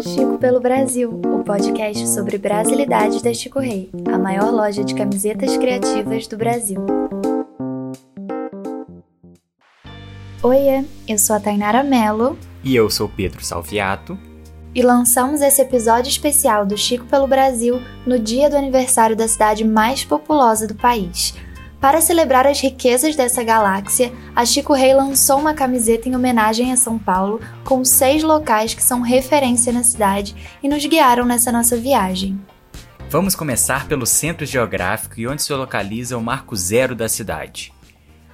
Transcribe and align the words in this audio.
Chico 0.00 0.38
pelo 0.38 0.60
Brasil, 0.60 1.10
o 1.10 1.42
podcast 1.42 2.08
sobre 2.08 2.38
brasilidades 2.38 3.22
da 3.22 3.32
Chico 3.32 3.58
Rei, 3.58 3.90
a 4.12 4.18
maior 4.18 4.50
loja 4.50 4.84
de 4.84 4.94
camisetas 4.94 5.56
criativas 5.56 6.26
do 6.26 6.36
Brasil. 6.36 6.84
Oiê, 10.42 10.84
eu 11.08 11.18
sou 11.18 11.34
a 11.34 11.40
Tainara 11.40 11.82
Mello. 11.82 12.38
E 12.62 12.76
eu 12.76 12.88
sou 12.90 13.08
Pedro 13.08 13.44
Salviato. 13.44 14.18
E 14.74 14.82
lançamos 14.82 15.40
esse 15.40 15.62
episódio 15.62 16.10
especial 16.10 16.66
do 16.66 16.76
Chico 16.76 17.06
pelo 17.06 17.26
Brasil 17.26 17.80
no 18.06 18.18
dia 18.18 18.50
do 18.50 18.56
aniversário 18.56 19.16
da 19.16 19.26
cidade 19.26 19.64
mais 19.64 20.04
populosa 20.04 20.68
do 20.68 20.74
país, 20.74 21.34
para 21.86 22.00
celebrar 22.00 22.48
as 22.48 22.60
riquezas 22.60 23.14
dessa 23.14 23.44
galáxia, 23.44 24.12
a 24.34 24.44
Chico 24.44 24.72
Rei 24.72 24.92
lançou 24.92 25.38
uma 25.38 25.54
camiseta 25.54 26.08
em 26.08 26.16
homenagem 26.16 26.72
a 26.72 26.76
São 26.76 26.98
Paulo, 26.98 27.40
com 27.64 27.84
seis 27.84 28.24
locais 28.24 28.74
que 28.74 28.82
são 28.82 29.02
referência 29.02 29.72
na 29.72 29.84
cidade 29.84 30.34
e 30.60 30.68
nos 30.68 30.84
guiaram 30.84 31.24
nessa 31.24 31.52
nossa 31.52 31.76
viagem. 31.76 32.40
Vamos 33.08 33.36
começar 33.36 33.86
pelo 33.86 34.04
centro 34.04 34.44
geográfico 34.44 35.20
e 35.20 35.28
onde 35.28 35.44
se 35.44 35.52
localiza 35.52 36.18
o 36.18 36.20
marco 36.20 36.56
zero 36.56 36.92
da 36.92 37.08
cidade. 37.08 37.72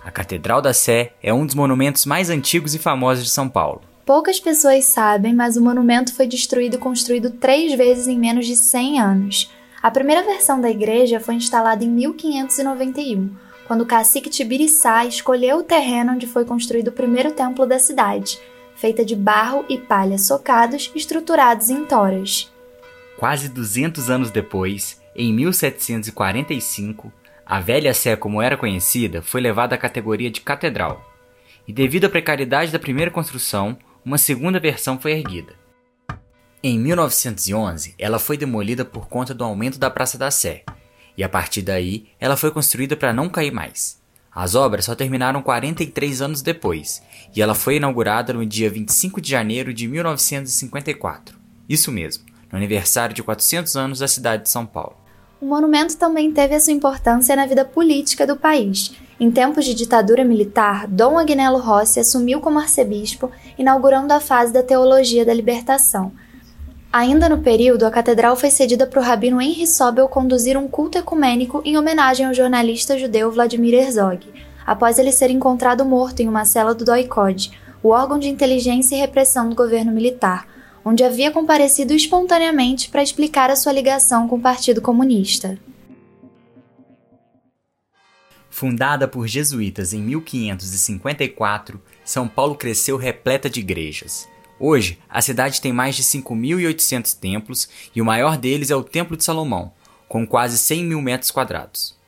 A 0.02 0.10
Catedral 0.10 0.62
da 0.62 0.72
Sé 0.72 1.12
é 1.22 1.34
um 1.34 1.44
dos 1.44 1.54
monumentos 1.54 2.06
mais 2.06 2.30
antigos 2.30 2.74
e 2.74 2.78
famosos 2.78 3.24
de 3.24 3.30
São 3.30 3.50
Paulo. 3.50 3.82
Poucas 4.06 4.40
pessoas 4.40 4.86
sabem, 4.86 5.34
mas 5.34 5.58
o 5.58 5.62
monumento 5.62 6.14
foi 6.14 6.26
destruído 6.26 6.76
e 6.76 6.78
construído 6.78 7.28
três 7.32 7.74
vezes 7.74 8.08
em 8.08 8.18
menos 8.18 8.46
de 8.46 8.56
100 8.56 8.98
anos. 8.98 9.50
A 9.82 9.90
primeira 9.90 10.22
versão 10.22 10.60
da 10.60 10.70
igreja 10.70 11.18
foi 11.18 11.34
instalada 11.34 11.84
em 11.84 11.88
1591, 11.88 13.30
quando 13.72 13.84
o 13.84 13.86
cacique 13.86 14.28
Tibiriçá 14.28 15.06
escolheu 15.06 15.60
o 15.60 15.62
terreno 15.62 16.12
onde 16.12 16.26
foi 16.26 16.44
construído 16.44 16.88
o 16.88 16.92
primeiro 16.92 17.32
templo 17.32 17.64
da 17.64 17.78
cidade, 17.78 18.38
feita 18.76 19.02
de 19.02 19.16
barro 19.16 19.64
e 19.66 19.78
palha 19.78 20.18
socados 20.18 20.92
estruturados 20.94 21.70
em 21.70 21.82
toras. 21.86 22.52
Quase 23.16 23.48
200 23.48 24.10
anos 24.10 24.30
depois, 24.30 25.00
em 25.16 25.32
1745, 25.32 27.10
a 27.46 27.60
velha 27.60 27.94
sé 27.94 28.14
como 28.14 28.42
era 28.42 28.58
conhecida 28.58 29.22
foi 29.22 29.40
levada 29.40 29.74
à 29.74 29.78
categoria 29.78 30.30
de 30.30 30.42
catedral. 30.42 31.10
E 31.66 31.72
devido 31.72 32.04
à 32.04 32.10
precariedade 32.10 32.70
da 32.70 32.78
primeira 32.78 33.10
construção, 33.10 33.78
uma 34.04 34.18
segunda 34.18 34.60
versão 34.60 35.00
foi 35.00 35.12
erguida. 35.12 35.54
Em 36.62 36.78
1911, 36.78 37.94
ela 37.98 38.18
foi 38.18 38.36
demolida 38.36 38.84
por 38.84 39.08
conta 39.08 39.32
do 39.32 39.42
aumento 39.42 39.78
da 39.78 39.88
Praça 39.88 40.18
da 40.18 40.30
Sé, 40.30 40.62
e 41.16 41.24
a 41.24 41.28
partir 41.28 41.62
daí 41.62 42.06
ela 42.18 42.36
foi 42.36 42.50
construída 42.50 42.96
para 42.96 43.12
não 43.12 43.28
cair 43.28 43.52
mais. 43.52 44.00
As 44.34 44.54
obras 44.54 44.86
só 44.86 44.94
terminaram 44.94 45.42
43 45.42 46.22
anos 46.22 46.40
depois, 46.40 47.02
e 47.36 47.42
ela 47.42 47.54
foi 47.54 47.76
inaugurada 47.76 48.32
no 48.32 48.46
dia 48.46 48.70
25 48.70 49.20
de 49.20 49.30
janeiro 49.30 49.74
de 49.74 49.86
1954. 49.86 51.38
Isso 51.68 51.92
mesmo, 51.92 52.24
no 52.50 52.56
aniversário 52.56 53.14
de 53.14 53.22
400 53.22 53.76
anos 53.76 53.98
da 53.98 54.08
cidade 54.08 54.44
de 54.44 54.50
São 54.50 54.64
Paulo. 54.64 54.96
O 55.38 55.44
monumento 55.44 55.96
também 55.98 56.32
teve 56.32 56.54
a 56.54 56.60
sua 56.60 56.72
importância 56.72 57.34
na 57.34 57.46
vida 57.46 57.64
política 57.64 58.26
do 58.26 58.36
país. 58.36 58.92
Em 59.18 59.30
tempos 59.30 59.64
de 59.64 59.74
ditadura 59.74 60.24
militar, 60.24 60.86
Dom 60.86 61.18
Agnello 61.18 61.58
Rossi 61.58 62.00
assumiu 62.00 62.40
como 62.40 62.58
arcebispo, 62.58 63.30
inaugurando 63.58 64.12
a 64.12 64.20
fase 64.20 64.52
da 64.52 64.62
teologia 64.62 65.24
da 65.24 65.34
libertação, 65.34 66.12
Ainda 66.92 67.26
no 67.26 67.38
período, 67.38 67.86
a 67.86 67.90
catedral 67.90 68.36
foi 68.36 68.50
cedida 68.50 68.86
para 68.86 69.00
o 69.00 69.02
rabino 69.02 69.40
Henry 69.40 69.66
Sobel 69.66 70.06
conduzir 70.08 70.58
um 70.58 70.68
culto 70.68 70.98
ecumênico 70.98 71.62
em 71.64 71.78
homenagem 71.78 72.26
ao 72.26 72.34
jornalista 72.34 72.98
judeu 72.98 73.32
Vladimir 73.32 73.72
Herzog, 73.72 74.28
após 74.66 74.98
ele 74.98 75.10
ser 75.10 75.30
encontrado 75.30 75.86
morto 75.86 76.20
em 76.20 76.28
uma 76.28 76.44
cela 76.44 76.74
do 76.74 76.84
Doikod, 76.84 77.50
o 77.82 77.88
órgão 77.88 78.18
de 78.18 78.28
inteligência 78.28 78.94
e 78.94 78.98
repressão 78.98 79.48
do 79.48 79.56
governo 79.56 79.90
militar, 79.90 80.46
onde 80.84 81.02
havia 81.02 81.30
comparecido 81.30 81.94
espontaneamente 81.94 82.90
para 82.90 83.02
explicar 83.02 83.48
a 83.48 83.56
sua 83.56 83.72
ligação 83.72 84.28
com 84.28 84.36
o 84.36 84.42
Partido 84.42 84.82
Comunista. 84.82 85.58
Fundada 88.50 89.08
por 89.08 89.26
jesuítas 89.26 89.94
em 89.94 90.02
1554, 90.02 91.80
São 92.04 92.28
Paulo 92.28 92.54
cresceu 92.54 92.98
repleta 92.98 93.48
de 93.48 93.60
igrejas. 93.60 94.30
Hoje, 94.64 94.96
a 95.10 95.20
cidade 95.20 95.60
tem 95.60 95.72
mais 95.72 95.96
de 95.96 96.04
5.800 96.04 97.18
templos 97.18 97.68
e 97.92 98.00
o 98.00 98.04
maior 98.04 98.36
deles 98.36 98.70
é 98.70 98.76
o 98.76 98.84
Templo 98.84 99.16
de 99.16 99.24
Salomão, 99.24 99.72
com 100.08 100.24
quase 100.24 100.56
100 100.56 100.84
mil 100.84 101.02
metros 101.02 101.32
quadrados. 101.32 101.98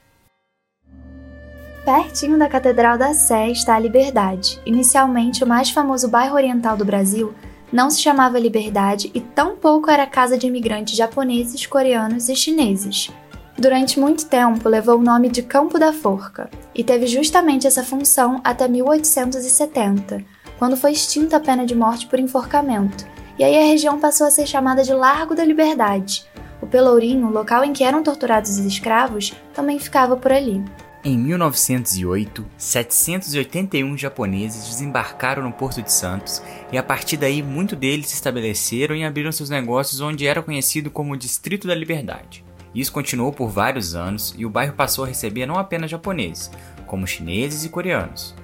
Pertinho 1.84 2.38
da 2.38 2.48
Catedral 2.48 2.97
da 2.97 3.12
Sé 3.12 3.50
está 3.50 3.75
a 3.75 3.78
Liberdade. 3.81 4.60
Inicialmente, 4.64 5.43
o 5.43 5.48
mais 5.48 5.70
famoso 5.70 6.06
bairro 6.06 6.37
oriental 6.37 6.76
do 6.76 6.84
Brasil 6.84 7.34
não 7.72 7.91
se 7.91 8.00
chamava 8.00 8.38
Liberdade 8.38 9.10
e 9.12 9.20
tampouco 9.20 9.91
era 9.91 10.06
casa 10.06 10.38
de 10.38 10.47
imigrantes 10.47 10.97
japoneses, 10.97 11.66
coreanos 11.66 12.28
e 12.28 12.37
chineses. 12.37 13.10
Durante 13.59 13.98
muito 13.98 14.26
tempo 14.26 14.69
levou 14.69 15.00
o 15.00 15.03
nome 15.03 15.28
de 15.28 15.43
Campo 15.43 15.76
da 15.76 15.93
Forca 15.93 16.48
e 16.72 16.84
teve 16.84 17.09
justamente 17.09 17.66
essa 17.66 17.82
função 17.82 18.41
até 18.44 18.69
1870, 18.69 20.25
quando 20.64 20.78
foi 20.78 20.92
extinta 20.92 21.36
a 21.36 21.41
pena 21.41 21.66
de 21.66 21.75
morte 21.75 22.06
por 22.06 22.19
enforcamento, 22.19 23.04
e 23.38 23.44
aí 23.44 23.54
a 23.54 23.66
região 23.66 24.00
passou 24.00 24.26
a 24.26 24.30
ser 24.30 24.47
chamada 24.47 24.82
de 24.82 24.94
Largo 24.94 25.34
da 25.34 25.44
Liberdade. 25.44 26.25
O 26.58 26.66
Pelourinho, 26.66 27.28
local 27.28 27.62
em 27.64 27.75
que 27.75 27.84
eram 27.84 28.02
torturados 28.02 28.52
os 28.52 28.64
escravos, 28.64 29.34
também 29.52 29.78
ficava 29.78 30.16
por 30.16 30.32
ali. 30.32 30.64
Em 31.04 31.19
1908, 31.19 32.47
781 32.56 33.98
japoneses 33.98 34.66
desembarcaram 34.66 35.42
no 35.42 35.52
Porto 35.52 35.82
de 35.82 35.92
Santos 35.92 36.42
e 36.72 36.78
a 36.78 36.82
partir 36.82 37.19
daí 37.19 37.42
muitos 37.42 37.78
deles 37.78 38.08
se 38.08 38.14
estabeleceram 38.14 38.96
e 38.96 39.04
abriram 39.04 39.32
seus 39.32 39.50
negócios 39.50 40.00
onde 40.00 40.26
era 40.26 40.42
conhecido 40.42 40.91
como 40.91 41.14
Distrito 41.14 41.69
da 41.69 41.75
Liberdade. 41.75 42.42
Isso 42.75 42.91
continuou 42.91 43.34
por 43.34 43.50
vários 43.50 43.94
anos 43.94 44.34
e 44.38 44.46
o 44.46 44.50
bairro 44.50 44.72
passou 44.72 45.04
a 45.04 45.08
receber 45.08 45.44
não 45.44 45.58
apenas 45.58 45.91
japoneses, 45.91 46.50
como 46.86 47.06
chineses 47.06 47.66
e 47.66 47.69
coreanos. 47.69 48.34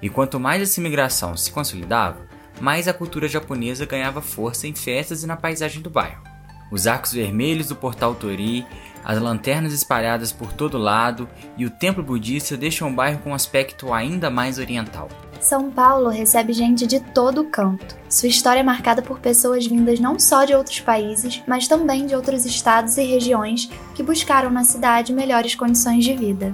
E 0.00 0.08
quanto 0.08 0.38
mais 0.38 0.62
essa 0.62 0.80
imigração 0.80 1.36
se 1.36 1.50
consolidava, 1.50 2.26
mais 2.60 2.88
a 2.88 2.94
cultura 2.94 3.28
japonesa 3.28 3.86
ganhava 3.86 4.22
força 4.22 4.66
em 4.66 4.74
festas 4.74 5.22
e 5.22 5.26
na 5.26 5.36
paisagem 5.36 5.82
do 5.82 5.90
bairro. 5.90 6.22
Os 6.70 6.86
arcos 6.86 7.12
vermelhos 7.12 7.68
do 7.68 7.76
portal 7.76 8.14
Tori, 8.14 8.66
as 9.04 9.20
lanternas 9.20 9.72
espalhadas 9.72 10.32
por 10.32 10.52
todo 10.52 10.76
lado 10.76 11.28
e 11.56 11.64
o 11.64 11.70
templo 11.70 12.02
budista 12.02 12.56
deixam 12.56 12.90
o 12.90 12.92
bairro 12.92 13.20
com 13.20 13.30
um 13.30 13.34
aspecto 13.34 13.92
ainda 13.92 14.28
mais 14.28 14.58
oriental. 14.58 15.08
São 15.40 15.70
Paulo 15.70 16.08
recebe 16.08 16.52
gente 16.52 16.86
de 16.86 16.98
todo 16.98 17.44
canto. 17.44 17.96
Sua 18.08 18.28
história 18.28 18.60
é 18.60 18.64
marcada 18.64 19.02
por 19.02 19.20
pessoas 19.20 19.66
vindas 19.66 20.00
não 20.00 20.18
só 20.18 20.44
de 20.44 20.54
outros 20.54 20.80
países, 20.80 21.42
mas 21.46 21.68
também 21.68 22.06
de 22.06 22.16
outros 22.16 22.44
estados 22.44 22.96
e 22.96 23.04
regiões 23.04 23.70
que 23.94 24.02
buscaram 24.02 24.50
na 24.50 24.64
cidade 24.64 25.12
melhores 25.12 25.54
condições 25.54 26.04
de 26.04 26.14
vida. 26.14 26.52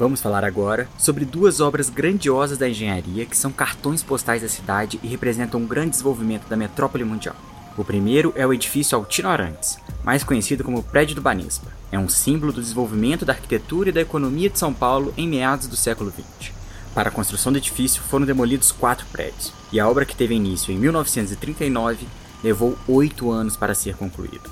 Vamos 0.00 0.22
falar 0.22 0.46
agora 0.46 0.88
sobre 0.96 1.26
duas 1.26 1.60
obras 1.60 1.90
grandiosas 1.90 2.56
da 2.56 2.66
engenharia 2.66 3.26
que 3.26 3.36
são 3.36 3.52
cartões 3.52 4.02
postais 4.02 4.40
da 4.40 4.48
cidade 4.48 4.98
e 5.02 5.06
representam 5.06 5.60
um 5.60 5.66
grande 5.66 5.90
desenvolvimento 5.90 6.48
da 6.48 6.56
metrópole 6.56 7.04
mundial. 7.04 7.36
O 7.76 7.84
primeiro 7.84 8.32
é 8.34 8.46
o 8.46 8.52
edifício 8.54 8.96
Altino 8.96 9.28
Arantes, 9.28 9.78
mais 10.02 10.24
conhecido 10.24 10.64
como 10.64 10.82
Prédio 10.82 11.16
do 11.16 11.20
Banespa. 11.20 11.66
É 11.92 11.98
um 11.98 12.08
símbolo 12.08 12.50
do 12.50 12.62
desenvolvimento 12.62 13.26
da 13.26 13.34
arquitetura 13.34 13.90
e 13.90 13.92
da 13.92 14.00
economia 14.00 14.48
de 14.48 14.58
São 14.58 14.72
Paulo 14.72 15.12
em 15.18 15.28
meados 15.28 15.66
do 15.66 15.76
século 15.76 16.10
XX. 16.10 16.50
Para 16.94 17.10
a 17.10 17.12
construção 17.12 17.52
do 17.52 17.58
edifício 17.58 18.00
foram 18.00 18.24
demolidos 18.24 18.72
quatro 18.72 19.04
prédios, 19.12 19.52
e 19.70 19.78
a 19.78 19.86
obra 19.86 20.06
que 20.06 20.16
teve 20.16 20.34
início 20.34 20.72
em 20.72 20.78
1939 20.78 22.08
levou 22.42 22.74
oito 22.88 23.30
anos 23.30 23.54
para 23.54 23.74
ser 23.74 23.96
concluída. 23.96 24.48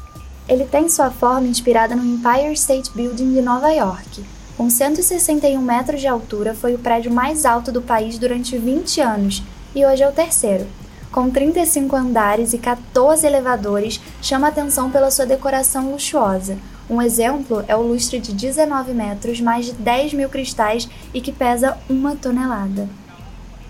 Ele 0.46 0.66
tem 0.66 0.90
sua 0.90 1.10
forma 1.10 1.46
inspirada 1.46 1.96
no 1.96 2.04
Empire 2.04 2.52
State 2.52 2.90
Building 2.94 3.32
de 3.32 3.40
Nova 3.40 3.70
York, 3.70 4.22
com 4.58 4.68
161 4.68 5.62
metros 5.62 6.00
de 6.00 6.08
altura, 6.08 6.52
foi 6.52 6.74
o 6.74 6.80
prédio 6.80 7.12
mais 7.12 7.46
alto 7.46 7.70
do 7.70 7.80
país 7.80 8.18
durante 8.18 8.58
20 8.58 9.00
anos 9.00 9.40
e 9.72 9.86
hoje 9.86 10.02
é 10.02 10.08
o 10.08 10.12
terceiro. 10.12 10.66
Com 11.12 11.30
35 11.30 11.94
andares 11.94 12.52
e 12.52 12.58
14 12.58 13.24
elevadores, 13.24 14.00
chama 14.20 14.48
atenção 14.48 14.90
pela 14.90 15.12
sua 15.12 15.24
decoração 15.24 15.92
luxuosa. 15.92 16.58
Um 16.90 17.00
exemplo 17.00 17.64
é 17.68 17.76
o 17.76 17.82
lustre 17.82 18.18
de 18.18 18.32
19 18.32 18.92
metros, 18.92 19.40
mais 19.40 19.66
de 19.66 19.74
10 19.74 20.14
mil 20.14 20.28
cristais 20.28 20.88
e 21.14 21.20
que 21.20 21.30
pesa 21.30 21.78
uma 21.88 22.16
tonelada. 22.16 22.88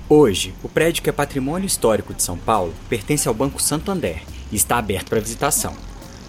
Hoje, 0.08 0.54
o 0.62 0.70
prédio 0.70 1.02
que 1.02 1.10
é 1.10 1.12
patrimônio 1.12 1.66
histórico 1.66 2.14
de 2.14 2.22
São 2.22 2.38
Paulo 2.38 2.72
pertence 2.88 3.28
ao 3.28 3.34
Banco 3.34 3.60
Santander 3.60 4.22
e 4.50 4.56
está 4.56 4.78
aberto 4.78 5.10
para 5.10 5.20
visitação. 5.20 5.74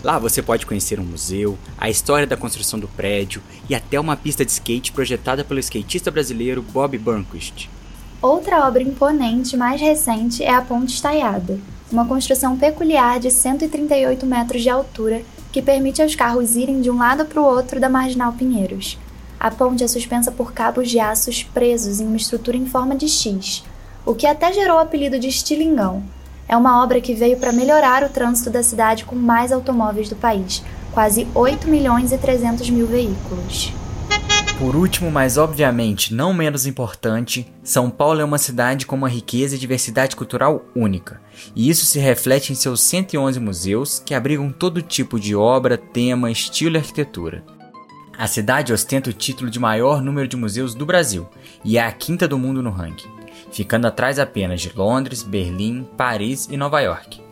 Lá 0.01 0.17
você 0.17 0.41
pode 0.41 0.65
conhecer 0.65 0.97
um 0.97 1.03
museu, 1.03 1.57
a 1.77 1.89
história 1.89 2.25
da 2.25 2.37
construção 2.37 2.79
do 2.79 2.87
prédio 2.87 3.41
e 3.69 3.75
até 3.75 3.99
uma 3.99 4.15
pista 4.15 4.45
de 4.45 4.51
skate 4.51 4.93
projetada 4.93 5.43
pelo 5.43 5.59
skatista 5.59 6.09
brasileiro 6.09 6.61
Bob 6.61 6.97
Burnquist. 6.97 7.69
Outra 8.21 8.65
obra 8.65 8.81
imponente 8.81 9.57
mais 9.57 9.79
recente 9.81 10.41
é 10.41 10.53
a 10.53 10.61
Ponte 10.61 10.93
Estaiada, 10.93 11.59
uma 11.91 12.05
construção 12.05 12.57
peculiar 12.57 13.19
de 13.19 13.29
138 13.29 14.25
metros 14.25 14.61
de 14.61 14.69
altura 14.69 15.21
que 15.51 15.61
permite 15.61 16.01
aos 16.01 16.15
carros 16.15 16.55
irem 16.55 16.79
de 16.79 16.89
um 16.89 16.97
lado 16.97 17.25
para 17.25 17.41
o 17.41 17.45
outro 17.45 17.79
da 17.79 17.89
Marginal 17.89 18.31
Pinheiros. 18.33 18.97
A 19.37 19.51
ponte 19.51 19.83
é 19.83 19.87
suspensa 19.87 20.31
por 20.31 20.53
cabos 20.53 20.89
de 20.89 20.99
aços 20.99 21.43
presos 21.43 21.99
em 21.99 22.07
uma 22.07 22.17
estrutura 22.17 22.55
em 22.55 22.65
forma 22.65 22.95
de 22.95 23.07
X, 23.07 23.63
o 24.05 24.13
que 24.13 24.27
até 24.27 24.53
gerou 24.53 24.77
o 24.77 24.81
apelido 24.81 25.19
de 25.19 25.27
estilingão, 25.27 26.03
É 26.49 26.57
uma 26.57 26.81
obra 26.81 26.99
que 26.99 27.13
veio 27.13 27.37
para 27.37 27.53
melhorar 27.53 28.03
o 28.03 28.09
trânsito 28.09 28.49
da 28.49 28.63
cidade 28.63 29.05
com 29.05 29.15
mais 29.15 29.51
automóveis 29.51 30.09
do 30.09 30.15
país, 30.15 30.63
quase 30.91 31.27
8 31.35 31.67
milhões 31.67 32.11
e 32.11 32.17
300 32.17 32.71
mil 32.71 32.87
veículos. 32.87 33.71
Por 34.57 34.75
último, 34.75 35.11
mas 35.11 35.37
obviamente 35.37 36.11
não 36.11 36.33
menos 36.33 36.65
importante, 36.65 37.45
São 37.63 37.87
Paulo 37.87 38.19
é 38.19 38.25
uma 38.25 38.39
cidade 38.39 38.87
com 38.87 38.95
uma 38.95 39.07
riqueza 39.07 39.55
e 39.55 39.59
diversidade 39.59 40.15
cultural 40.15 40.65
única, 40.75 41.21
e 41.55 41.69
isso 41.69 41.85
se 41.85 41.99
reflete 41.99 42.51
em 42.51 42.55
seus 42.55 42.81
111 42.81 43.39
museus 43.39 44.01
que 44.03 44.15
abrigam 44.15 44.51
todo 44.51 44.81
tipo 44.81 45.19
de 45.19 45.35
obra, 45.35 45.77
tema, 45.77 46.31
estilo 46.31 46.77
e 46.77 46.79
arquitetura. 46.79 47.43
A 48.17 48.25
cidade 48.25 48.73
ostenta 48.73 49.11
o 49.11 49.13
título 49.13 49.51
de 49.51 49.59
maior 49.59 50.01
número 50.01 50.27
de 50.27 50.35
museus 50.35 50.73
do 50.73 50.85
Brasil 50.85 51.29
e 51.63 51.77
é 51.77 51.85
a 51.85 51.91
quinta 51.91 52.27
do 52.27 52.39
mundo 52.39 52.63
no 52.63 52.71
ranking, 52.71 53.07
ficando 53.51 53.87
atrás 53.87 54.19
apenas 54.19 54.61
de 54.61 54.71
Londres, 54.75 55.23
Berlim, 55.23 55.87
Paris 55.95 56.47
e 56.49 56.57
Nova 56.57 56.79
York. 56.81 57.29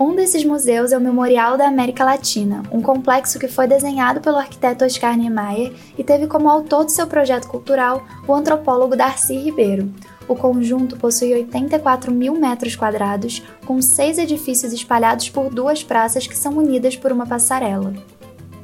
Um 0.00 0.14
desses 0.14 0.44
museus 0.44 0.92
é 0.92 0.96
o 0.96 1.00
Memorial 1.00 1.58
da 1.58 1.66
América 1.66 2.04
Latina, 2.04 2.62
um 2.70 2.80
complexo 2.80 3.36
que 3.36 3.48
foi 3.48 3.66
desenhado 3.66 4.20
pelo 4.20 4.36
arquiteto 4.36 4.84
Oscar 4.84 5.16
Niemeyer 5.16 5.72
e 5.98 6.04
teve 6.04 6.28
como 6.28 6.48
autor 6.48 6.84
de 6.84 6.92
seu 6.92 7.08
projeto 7.08 7.48
cultural 7.48 8.06
o 8.24 8.32
antropólogo 8.32 8.94
Darcy 8.94 9.36
Ribeiro. 9.36 9.92
O 10.28 10.36
conjunto 10.36 10.96
possui 10.96 11.34
84 11.34 12.12
mil 12.12 12.34
metros 12.34 12.76
quadrados, 12.76 13.42
com 13.66 13.82
seis 13.82 14.18
edifícios 14.18 14.72
espalhados 14.72 15.30
por 15.30 15.52
duas 15.52 15.82
praças 15.82 16.28
que 16.28 16.36
são 16.36 16.56
unidas 16.56 16.94
por 16.94 17.10
uma 17.10 17.26
passarela. 17.26 17.92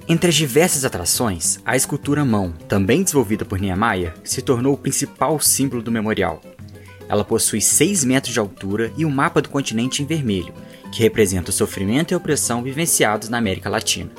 Entre 0.07 0.29
as 0.29 0.35
diversas 0.37 0.85
atrações, 0.85 1.59
a 1.65 1.75
escultura 1.75 2.25
mão, 2.25 2.53
também 2.69 3.03
desenvolvida 3.03 3.45
por 3.45 3.59
Niemeyer, 3.59 4.15
se 4.23 4.41
tornou 4.41 4.75
o 4.75 4.79
principal 4.79 5.41
símbolo 5.41 5.83
do 5.83 5.91
memorial. 5.91 6.41
Ela 7.09 7.25
possui 7.25 7.61
6 7.61 8.05
metros 8.05 8.33
de 8.33 8.41
altura 8.41 8.93
e 8.97 9.05
um 9.05 9.11
mapa 9.11 9.43
do 9.43 9.49
continente 9.49 10.03
em 10.03 10.07
vermelho, 10.07 10.55
que 10.91 11.03
representa 11.03 11.51
o 11.51 11.53
sofrimento 11.53 12.13
e 12.13 12.15
a 12.15 12.19
opressão 12.19 12.63
vivenciados 12.63 13.29
na 13.29 13.39
América 13.39 13.69
Latina. 13.69 14.11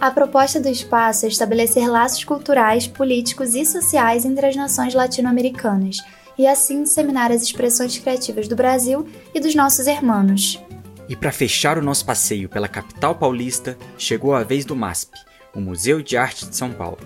A 0.00 0.10
proposta 0.10 0.60
do 0.60 0.68
espaço 0.68 1.26
é 1.26 1.28
estabelecer 1.28 1.88
laços 1.88 2.24
culturais, 2.24 2.88
políticos 2.88 3.54
e 3.54 3.64
sociais 3.64 4.24
entre 4.24 4.46
as 4.46 4.56
nações 4.56 4.94
latino-americanas 4.94 5.98
e 6.36 6.46
assim 6.46 6.82
disseminar 6.82 7.30
as 7.30 7.42
expressões 7.42 7.96
criativas 7.98 8.48
do 8.48 8.56
Brasil 8.56 9.06
e 9.32 9.38
dos 9.38 9.54
nossos 9.54 9.86
irmãos. 9.86 10.60
E 11.08 11.14
para 11.14 11.30
fechar 11.30 11.78
o 11.78 11.82
nosso 11.82 12.04
passeio 12.04 12.48
pela 12.48 12.68
capital 12.68 13.14
paulista, 13.14 13.78
chegou 13.96 14.34
a 14.34 14.42
vez 14.42 14.64
do 14.64 14.74
MASP, 14.74 15.12
o 15.54 15.60
Museu 15.60 16.02
de 16.02 16.16
Arte 16.16 16.46
de 16.46 16.56
São 16.56 16.72
Paulo, 16.72 16.98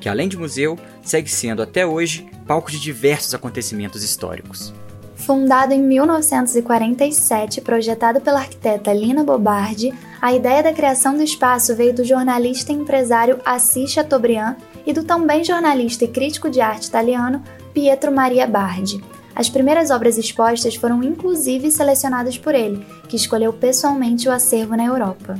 que 0.00 0.08
além 0.08 0.28
de 0.28 0.36
museu, 0.36 0.78
segue 1.02 1.28
sendo 1.28 1.62
até 1.62 1.86
hoje 1.86 2.26
palco 2.50 2.68
de 2.68 2.80
diversos 2.80 3.32
acontecimentos 3.32 4.02
históricos. 4.02 4.74
Fundado 5.14 5.72
em 5.72 5.80
1947 5.80 7.58
e 7.58 7.62
projetado 7.62 8.20
pela 8.20 8.40
arquiteta 8.40 8.92
Lina 8.92 9.22
Bobardi, 9.22 9.94
a 10.20 10.34
ideia 10.34 10.60
da 10.60 10.72
criação 10.72 11.16
do 11.16 11.22
espaço 11.22 11.76
veio 11.76 11.94
do 11.94 12.02
jornalista 12.02 12.72
e 12.72 12.74
empresário 12.74 13.38
Assis 13.44 13.92
Chateaubriand 13.92 14.56
e 14.84 14.92
do 14.92 15.04
também 15.04 15.44
jornalista 15.44 16.04
e 16.04 16.08
crítico 16.08 16.50
de 16.50 16.60
arte 16.60 16.88
italiano 16.88 17.40
Pietro 17.72 18.10
Maria 18.10 18.48
Bardi. 18.48 19.00
As 19.32 19.48
primeiras 19.48 19.92
obras 19.92 20.18
expostas 20.18 20.74
foram 20.74 21.04
inclusive 21.04 21.70
selecionadas 21.70 22.36
por 22.36 22.52
ele, 22.52 22.84
que 23.08 23.14
escolheu 23.14 23.52
pessoalmente 23.52 24.28
o 24.28 24.32
acervo 24.32 24.76
na 24.76 24.86
Europa. 24.86 25.38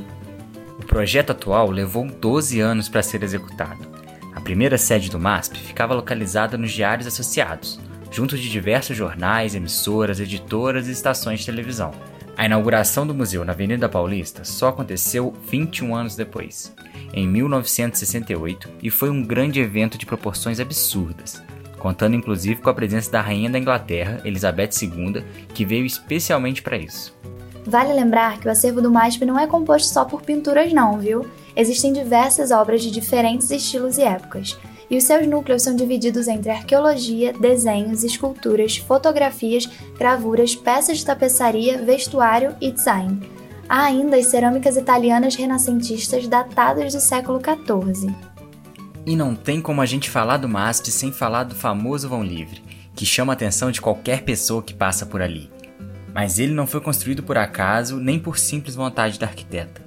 O 0.79 0.85
projeto 0.85 1.31
atual 1.31 1.71
levou 1.71 2.07
12 2.07 2.61
anos 2.61 2.87
para 2.87 3.03
ser 3.03 3.21
executado. 3.21 4.00
A 4.33 4.41
primeira 4.41 4.77
sede 4.77 5.09
do 5.09 5.19
MASP 5.19 5.57
ficava 5.59 5.93
localizada 5.93 6.57
nos 6.57 6.71
Diários 6.71 7.07
Associados, 7.07 7.79
junto 8.11 8.37
de 8.37 8.49
diversos 8.49 8.95
jornais, 8.95 9.55
emissoras, 9.55 10.19
editoras 10.19 10.87
e 10.87 10.91
estações 10.91 11.39
de 11.39 11.45
televisão. 11.45 11.91
A 12.37 12.45
inauguração 12.45 13.05
do 13.05 13.13
museu 13.13 13.45
na 13.45 13.53
Avenida 13.53 13.89
Paulista 13.89 14.43
só 14.43 14.69
aconteceu 14.69 15.33
21 15.49 15.95
anos 15.95 16.15
depois, 16.15 16.73
em 17.13 17.27
1968, 17.27 18.69
e 18.81 18.89
foi 18.89 19.09
um 19.09 19.21
grande 19.21 19.59
evento 19.59 19.97
de 19.97 20.05
proporções 20.05 20.59
absurdas, 20.59 21.43
contando 21.77 22.15
inclusive 22.15 22.61
com 22.61 22.69
a 22.69 22.73
presença 22.73 23.11
da 23.11 23.21
rainha 23.21 23.49
da 23.49 23.59
Inglaterra, 23.59 24.21
Elizabeth 24.23 24.69
II, 24.81 25.23
que 25.53 25.65
veio 25.65 25.85
especialmente 25.85 26.61
para 26.61 26.77
isso. 26.77 27.15
Vale 27.65 27.93
lembrar 27.93 28.39
que 28.39 28.47
o 28.47 28.51
acervo 28.51 28.81
do 28.81 28.91
MASP 28.91 29.25
não 29.25 29.39
é 29.39 29.45
composto 29.45 29.93
só 29.93 30.03
por 30.03 30.21
pinturas 30.21 30.73
não, 30.73 30.97
viu? 30.97 31.25
Existem 31.55 31.93
diversas 31.93 32.51
obras 32.51 32.81
de 32.81 32.89
diferentes 32.89 33.51
estilos 33.51 33.97
e 33.97 34.03
épocas, 34.03 34.57
e 34.89 34.97
os 34.97 35.03
seus 35.03 35.25
núcleos 35.27 35.61
são 35.61 35.75
divididos 35.75 36.27
entre 36.27 36.51
arqueologia, 36.51 37.33
desenhos, 37.33 38.03
esculturas, 38.03 38.77
fotografias, 38.77 39.69
gravuras, 39.97 40.55
peças 40.55 40.97
de 40.97 41.05
tapeçaria, 41.05 41.81
vestuário 41.81 42.55
e 42.59 42.71
design. 42.71 43.21
Há 43.69 43.83
ainda 43.83 44.17
as 44.17 44.25
cerâmicas 44.25 44.75
italianas 44.75 45.35
renascentistas 45.35 46.27
datadas 46.27 46.93
do 46.93 46.99
século 46.99 47.39
XIV. 47.39 48.13
E 49.05 49.15
não 49.15 49.33
tem 49.33 49.61
como 49.61 49.81
a 49.81 49.85
gente 49.85 50.09
falar 50.09 50.37
do 50.37 50.49
MASP 50.49 50.91
sem 50.91 51.11
falar 51.11 51.45
do 51.45 51.55
famoso 51.55 52.09
vão 52.09 52.23
livre, 52.23 52.61
que 52.93 53.05
chama 53.05 53.31
a 53.31 53.35
atenção 53.35 53.71
de 53.71 53.79
qualquer 53.79 54.23
pessoa 54.23 54.61
que 54.61 54.73
passa 54.73 55.05
por 55.05 55.21
ali. 55.21 55.49
Mas 56.13 56.39
ele 56.39 56.53
não 56.53 56.67
foi 56.67 56.81
construído 56.81 57.23
por 57.23 57.37
acaso 57.37 57.97
nem 57.97 58.19
por 58.19 58.37
simples 58.37 58.75
vontade 58.75 59.19
da 59.19 59.27
arquiteta. 59.27 59.81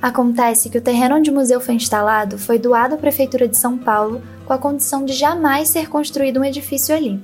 Acontece 0.00 0.70
que 0.70 0.78
o 0.78 0.80
terreno 0.80 1.16
onde 1.16 1.30
o 1.30 1.34
museu 1.34 1.60
foi 1.60 1.74
instalado 1.74 2.38
foi 2.38 2.58
doado 2.58 2.94
à 2.94 2.98
Prefeitura 2.98 3.48
de 3.48 3.56
São 3.56 3.76
Paulo 3.76 4.22
com 4.46 4.52
a 4.52 4.58
condição 4.58 5.04
de 5.04 5.12
jamais 5.12 5.68
ser 5.68 5.88
construído 5.88 6.40
um 6.40 6.44
edifício 6.44 6.94
ali. 6.94 7.20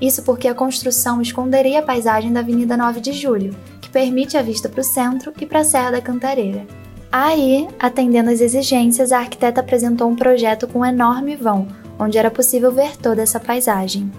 Isso 0.00 0.22
porque 0.22 0.46
a 0.46 0.54
construção 0.54 1.20
esconderia 1.20 1.80
a 1.80 1.82
paisagem 1.82 2.32
da 2.32 2.40
Avenida 2.40 2.76
9 2.76 3.00
de 3.00 3.12
Julho, 3.12 3.56
que 3.80 3.88
permite 3.88 4.36
a 4.36 4.42
vista 4.42 4.68
para 4.68 4.80
o 4.80 4.84
centro 4.84 5.32
e 5.40 5.46
para 5.46 5.60
a 5.60 5.64
Serra 5.64 5.92
da 5.92 6.00
Cantareira. 6.00 6.66
Aí, 7.10 7.66
atendendo 7.80 8.30
às 8.30 8.40
exigências, 8.40 9.10
a 9.10 9.18
arquiteta 9.18 9.60
apresentou 9.60 10.08
um 10.08 10.14
projeto 10.14 10.68
com 10.68 10.80
um 10.80 10.84
enorme 10.84 11.34
vão, 11.34 11.66
onde 11.98 12.18
era 12.18 12.30
possível 12.30 12.70
ver 12.70 12.96
toda 12.98 13.22
essa 13.22 13.40
paisagem. 13.40 14.12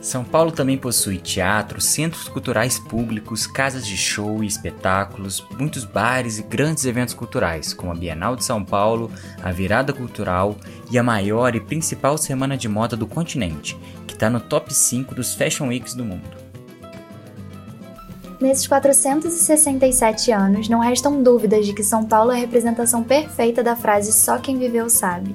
São 0.00 0.22
Paulo 0.22 0.52
também 0.52 0.78
possui 0.78 1.18
teatro, 1.18 1.80
centros 1.80 2.28
culturais 2.28 2.78
públicos, 2.78 3.46
casas 3.46 3.86
de 3.86 3.96
show 3.96 4.44
e 4.44 4.46
espetáculos, 4.46 5.44
muitos 5.58 5.84
bares 5.84 6.38
e 6.38 6.42
grandes 6.42 6.84
eventos 6.84 7.14
culturais, 7.14 7.72
como 7.72 7.90
a 7.90 7.94
Bienal 7.94 8.36
de 8.36 8.44
São 8.44 8.64
Paulo, 8.64 9.10
a 9.42 9.50
Virada 9.50 9.92
Cultural 9.92 10.56
e 10.90 10.98
a 10.98 11.02
maior 11.02 11.56
e 11.56 11.60
principal 11.60 12.16
semana 12.16 12.56
de 12.56 12.68
moda 12.68 12.96
do 12.96 13.06
continente, 13.06 13.76
que 14.06 14.14
está 14.14 14.30
no 14.30 14.38
top 14.38 14.72
5 14.72 15.14
dos 15.14 15.34
Fashion 15.34 15.68
Weeks 15.68 15.94
do 15.94 16.04
mundo. 16.04 16.46
Nesses 18.38 18.66
467 18.66 20.30
anos, 20.30 20.68
não 20.68 20.78
restam 20.78 21.22
dúvidas 21.22 21.66
de 21.66 21.72
que 21.72 21.82
São 21.82 22.04
Paulo 22.04 22.30
é 22.30 22.34
a 22.34 22.38
representação 22.38 23.02
perfeita 23.02 23.62
da 23.62 23.74
frase 23.74 24.12
só 24.12 24.36
quem 24.36 24.58
viveu 24.58 24.90
sabe. 24.90 25.34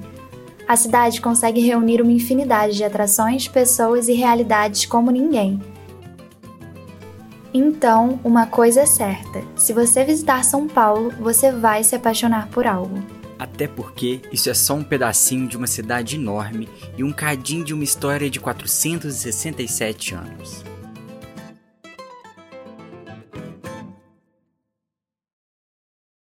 A 0.71 0.77
cidade 0.77 1.19
consegue 1.19 1.59
reunir 1.59 2.01
uma 2.01 2.13
infinidade 2.13 2.77
de 2.77 2.83
atrações, 2.85 3.45
pessoas 3.45 4.07
e 4.07 4.13
realidades 4.13 4.85
como 4.85 5.11
ninguém. 5.11 5.59
Então, 7.53 8.17
uma 8.23 8.45
coisa 8.45 8.79
é 8.79 8.85
certa: 8.85 9.43
se 9.53 9.73
você 9.73 10.05
visitar 10.05 10.45
São 10.45 10.69
Paulo, 10.69 11.11
você 11.19 11.51
vai 11.51 11.83
se 11.83 11.93
apaixonar 11.93 12.47
por 12.47 12.65
algo. 12.65 13.03
Até 13.37 13.67
porque 13.67 14.21
isso 14.31 14.49
é 14.49 14.53
só 14.53 14.75
um 14.75 14.81
pedacinho 14.81 15.45
de 15.45 15.57
uma 15.57 15.67
cidade 15.67 16.15
enorme 16.15 16.69
e 16.97 17.03
um 17.03 17.11
cadinho 17.11 17.65
de 17.65 17.73
uma 17.73 17.83
história 17.83 18.29
de 18.29 18.39
467 18.39 20.15
anos. 20.15 20.70